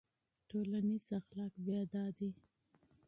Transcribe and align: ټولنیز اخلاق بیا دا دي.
ټولنیز 0.49 1.05
اخلاق 1.19 1.53
بیا 1.65 1.81
دا 1.93 2.05
دي. 2.17 2.29